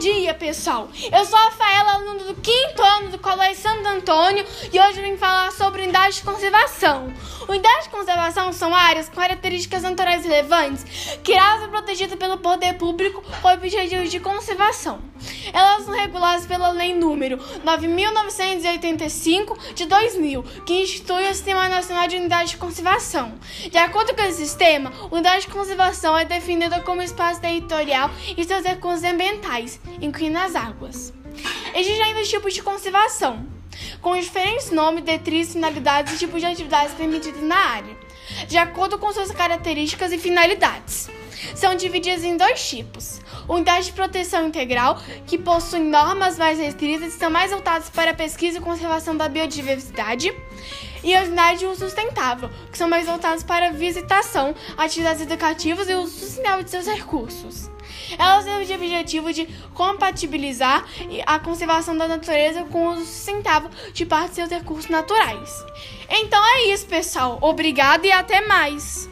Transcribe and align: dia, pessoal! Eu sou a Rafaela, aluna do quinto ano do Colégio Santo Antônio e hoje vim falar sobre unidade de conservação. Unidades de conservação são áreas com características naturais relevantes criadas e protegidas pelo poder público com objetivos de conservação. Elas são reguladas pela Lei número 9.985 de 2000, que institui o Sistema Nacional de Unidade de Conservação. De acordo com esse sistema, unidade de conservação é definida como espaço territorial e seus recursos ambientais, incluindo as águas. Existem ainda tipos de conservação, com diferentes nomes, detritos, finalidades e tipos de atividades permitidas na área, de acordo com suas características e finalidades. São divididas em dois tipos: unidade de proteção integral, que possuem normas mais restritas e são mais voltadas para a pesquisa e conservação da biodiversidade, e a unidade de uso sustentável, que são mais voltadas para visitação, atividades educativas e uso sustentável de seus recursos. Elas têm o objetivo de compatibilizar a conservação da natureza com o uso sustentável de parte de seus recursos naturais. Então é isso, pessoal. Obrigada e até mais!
dia, 0.00 0.32
pessoal! 0.32 0.88
Eu 1.12 1.24
sou 1.26 1.38
a 1.38 1.42
Rafaela, 1.42 1.92
aluna 1.92 2.24
do 2.24 2.34
quinto 2.36 2.82
ano 2.82 3.10
do 3.10 3.18
Colégio 3.18 3.62
Santo 3.62 3.86
Antônio 3.86 4.46
e 4.72 4.80
hoje 4.80 5.02
vim 5.02 5.18
falar 5.18 5.52
sobre 5.52 5.82
unidade 5.82 6.16
de 6.16 6.22
conservação. 6.22 7.12
Unidades 7.46 7.84
de 7.84 7.90
conservação 7.90 8.50
são 8.50 8.74
áreas 8.74 9.10
com 9.10 9.16
características 9.16 9.82
naturais 9.82 10.24
relevantes 10.24 10.86
criadas 11.22 11.66
e 11.66 11.68
protegidas 11.68 12.18
pelo 12.18 12.38
poder 12.38 12.78
público 12.78 13.22
com 13.42 13.48
objetivos 13.48 14.10
de 14.10 14.20
conservação. 14.20 15.02
Elas 15.52 15.84
são 15.84 15.94
reguladas 15.94 16.46
pela 16.46 16.70
Lei 16.70 16.94
número 16.94 17.36
9.985 17.36 19.74
de 19.74 19.84
2000, 19.84 20.42
que 20.64 20.82
institui 20.82 21.24
o 21.24 21.34
Sistema 21.34 21.68
Nacional 21.68 22.08
de 22.08 22.16
Unidade 22.16 22.50
de 22.50 22.56
Conservação. 22.56 23.34
De 23.70 23.76
acordo 23.76 24.14
com 24.14 24.22
esse 24.22 24.38
sistema, 24.38 24.90
unidade 25.10 25.46
de 25.46 25.52
conservação 25.52 26.16
é 26.16 26.24
definida 26.24 26.80
como 26.80 27.02
espaço 27.02 27.40
territorial 27.40 28.10
e 28.36 28.44
seus 28.44 28.64
recursos 28.64 29.04
ambientais, 29.04 29.80
incluindo 30.00 30.38
as 30.38 30.54
águas. 30.54 31.12
Existem 31.74 32.02
ainda 32.02 32.22
tipos 32.22 32.54
de 32.54 32.62
conservação, 32.62 33.46
com 34.00 34.18
diferentes 34.18 34.70
nomes, 34.70 35.04
detritos, 35.04 35.52
finalidades 35.52 36.14
e 36.14 36.18
tipos 36.18 36.40
de 36.40 36.46
atividades 36.46 36.94
permitidas 36.94 37.42
na 37.42 37.56
área, 37.56 37.96
de 38.48 38.58
acordo 38.58 38.98
com 38.98 39.12
suas 39.12 39.30
características 39.30 40.12
e 40.12 40.18
finalidades. 40.18 41.08
São 41.54 41.74
divididas 41.74 42.24
em 42.24 42.36
dois 42.36 42.68
tipos: 42.68 43.20
unidade 43.48 43.86
de 43.86 43.92
proteção 43.92 44.46
integral, 44.46 45.00
que 45.26 45.38
possuem 45.38 45.84
normas 45.84 46.38
mais 46.38 46.58
restritas 46.58 47.14
e 47.14 47.18
são 47.18 47.30
mais 47.30 47.50
voltadas 47.50 47.88
para 47.90 48.12
a 48.12 48.14
pesquisa 48.14 48.58
e 48.58 48.60
conservação 48.60 49.16
da 49.16 49.28
biodiversidade, 49.28 50.32
e 51.02 51.14
a 51.14 51.22
unidade 51.22 51.60
de 51.60 51.66
uso 51.66 51.84
sustentável, 51.84 52.50
que 52.70 52.78
são 52.78 52.88
mais 52.88 53.06
voltadas 53.06 53.42
para 53.42 53.72
visitação, 53.72 54.54
atividades 54.76 55.22
educativas 55.22 55.88
e 55.88 55.94
uso 55.94 56.18
sustentável 56.18 56.62
de 56.62 56.70
seus 56.70 56.86
recursos. 56.86 57.70
Elas 58.18 58.44
têm 58.44 58.54
o 58.54 58.76
objetivo 58.76 59.32
de 59.32 59.46
compatibilizar 59.74 60.84
a 61.26 61.38
conservação 61.38 61.96
da 61.96 62.08
natureza 62.08 62.64
com 62.64 62.86
o 62.86 62.92
uso 62.92 63.04
sustentável 63.04 63.70
de 63.92 64.06
parte 64.06 64.30
de 64.30 64.34
seus 64.36 64.50
recursos 64.50 64.90
naturais. 64.90 65.64
Então 66.08 66.42
é 66.56 66.72
isso, 66.72 66.86
pessoal. 66.86 67.38
Obrigada 67.40 68.06
e 68.06 68.12
até 68.12 68.46
mais! 68.46 69.08